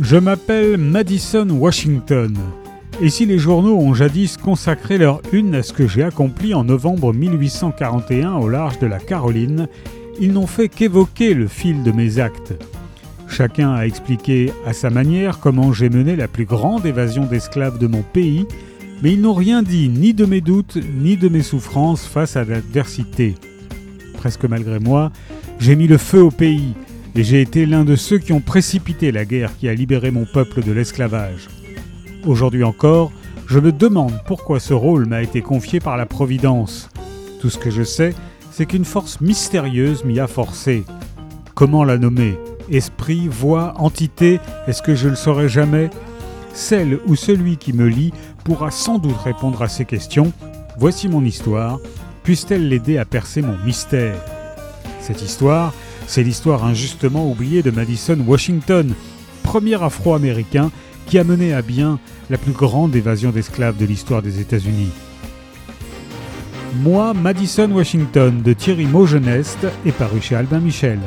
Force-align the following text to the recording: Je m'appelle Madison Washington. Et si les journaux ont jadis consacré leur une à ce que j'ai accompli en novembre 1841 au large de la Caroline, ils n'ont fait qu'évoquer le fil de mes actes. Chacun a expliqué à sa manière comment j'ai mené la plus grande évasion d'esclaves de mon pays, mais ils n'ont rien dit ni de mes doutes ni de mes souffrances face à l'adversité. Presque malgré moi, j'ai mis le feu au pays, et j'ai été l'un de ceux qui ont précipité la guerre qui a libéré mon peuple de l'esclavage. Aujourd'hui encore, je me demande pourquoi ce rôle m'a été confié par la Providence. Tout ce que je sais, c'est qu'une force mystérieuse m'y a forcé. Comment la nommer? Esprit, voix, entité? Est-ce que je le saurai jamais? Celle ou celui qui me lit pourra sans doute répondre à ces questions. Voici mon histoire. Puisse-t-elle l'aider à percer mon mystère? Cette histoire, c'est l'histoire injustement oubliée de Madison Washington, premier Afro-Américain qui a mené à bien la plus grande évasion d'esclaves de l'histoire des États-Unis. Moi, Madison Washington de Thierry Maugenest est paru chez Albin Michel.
Je 0.00 0.16
m'appelle 0.16 0.76
Madison 0.76 1.48
Washington. 1.50 2.36
Et 3.00 3.08
si 3.10 3.26
les 3.26 3.38
journaux 3.38 3.78
ont 3.78 3.94
jadis 3.94 4.36
consacré 4.36 4.98
leur 4.98 5.22
une 5.32 5.54
à 5.54 5.62
ce 5.62 5.72
que 5.72 5.86
j'ai 5.86 6.02
accompli 6.02 6.52
en 6.52 6.64
novembre 6.64 7.14
1841 7.14 8.32
au 8.34 8.48
large 8.48 8.80
de 8.80 8.88
la 8.88 8.98
Caroline, 8.98 9.68
ils 10.20 10.32
n'ont 10.32 10.48
fait 10.48 10.68
qu'évoquer 10.68 11.32
le 11.32 11.46
fil 11.46 11.84
de 11.84 11.92
mes 11.92 12.18
actes. 12.18 12.54
Chacun 13.28 13.72
a 13.72 13.86
expliqué 13.86 14.52
à 14.66 14.72
sa 14.72 14.90
manière 14.90 15.38
comment 15.38 15.72
j'ai 15.72 15.90
mené 15.90 16.16
la 16.16 16.26
plus 16.26 16.44
grande 16.44 16.86
évasion 16.86 17.24
d'esclaves 17.24 17.78
de 17.78 17.86
mon 17.86 18.02
pays, 18.02 18.46
mais 19.00 19.12
ils 19.12 19.20
n'ont 19.20 19.34
rien 19.34 19.62
dit 19.62 19.88
ni 19.88 20.12
de 20.12 20.24
mes 20.24 20.40
doutes 20.40 20.76
ni 20.96 21.16
de 21.16 21.28
mes 21.28 21.42
souffrances 21.42 22.04
face 22.04 22.36
à 22.36 22.44
l'adversité. 22.44 23.36
Presque 24.14 24.44
malgré 24.44 24.80
moi, 24.80 25.12
j'ai 25.60 25.76
mis 25.76 25.86
le 25.86 25.98
feu 25.98 26.20
au 26.20 26.32
pays, 26.32 26.74
et 27.14 27.22
j'ai 27.22 27.40
été 27.40 27.66
l'un 27.66 27.84
de 27.84 27.96
ceux 27.96 28.18
qui 28.18 28.32
ont 28.32 28.40
précipité 28.40 29.12
la 29.12 29.24
guerre 29.24 29.56
qui 29.56 29.68
a 29.68 29.74
libéré 29.74 30.10
mon 30.10 30.24
peuple 30.24 30.62
de 30.62 30.72
l'esclavage. 30.72 31.48
Aujourd'hui 32.24 32.64
encore, 32.64 33.12
je 33.46 33.58
me 33.58 33.72
demande 33.72 34.20
pourquoi 34.26 34.58
ce 34.58 34.74
rôle 34.74 35.06
m'a 35.06 35.22
été 35.22 35.42
confié 35.42 35.78
par 35.78 35.96
la 35.96 36.06
Providence. 36.06 36.88
Tout 37.40 37.50
ce 37.50 37.58
que 37.58 37.70
je 37.70 37.82
sais, 37.82 38.14
c'est 38.50 38.66
qu'une 38.66 38.84
force 38.84 39.20
mystérieuse 39.20 40.04
m'y 40.04 40.18
a 40.18 40.26
forcé. 40.26 40.84
Comment 41.54 41.84
la 41.84 41.98
nommer? 41.98 42.38
Esprit, 42.70 43.28
voix, 43.28 43.74
entité? 43.76 44.40
Est-ce 44.66 44.82
que 44.82 44.94
je 44.94 45.08
le 45.08 45.16
saurai 45.16 45.48
jamais? 45.48 45.90
Celle 46.54 46.98
ou 47.06 47.16
celui 47.16 47.58
qui 47.58 47.72
me 47.72 47.86
lit 47.86 48.12
pourra 48.44 48.70
sans 48.70 48.98
doute 48.98 49.20
répondre 49.22 49.60
à 49.62 49.68
ces 49.68 49.84
questions. 49.84 50.32
Voici 50.78 51.08
mon 51.08 51.24
histoire. 51.24 51.78
Puisse-t-elle 52.22 52.68
l'aider 52.68 52.96
à 52.96 53.04
percer 53.04 53.42
mon 53.42 53.58
mystère? 53.64 54.16
Cette 55.00 55.20
histoire, 55.20 55.74
c'est 56.06 56.22
l'histoire 56.22 56.64
injustement 56.64 57.28
oubliée 57.30 57.62
de 57.62 57.70
Madison 57.70 58.18
Washington, 58.26 58.94
premier 59.42 59.82
Afro-Américain 59.82 60.70
qui 61.06 61.18
a 61.18 61.24
mené 61.24 61.52
à 61.52 61.62
bien 61.62 61.98
la 62.30 62.38
plus 62.38 62.52
grande 62.52 62.96
évasion 62.96 63.30
d'esclaves 63.30 63.76
de 63.76 63.84
l'histoire 63.84 64.22
des 64.22 64.40
États-Unis. 64.40 64.90
Moi, 66.82 67.14
Madison 67.14 67.70
Washington 67.70 68.42
de 68.42 68.52
Thierry 68.52 68.86
Maugenest 68.86 69.58
est 69.86 69.92
paru 69.92 70.20
chez 70.20 70.34
Albin 70.34 70.60
Michel. 70.60 70.98